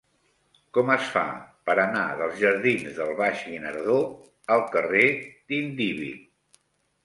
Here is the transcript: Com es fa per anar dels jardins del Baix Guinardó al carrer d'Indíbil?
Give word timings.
Com 0.77 0.87
es 0.95 1.09
fa 1.17 1.25
per 1.67 1.75
anar 1.83 2.07
dels 2.23 2.41
jardins 2.41 2.97
del 3.01 3.13
Baix 3.21 3.45
Guinardó 3.53 4.01
al 4.59 4.67
carrer 4.75 5.07
d'Indíbil? 5.29 6.13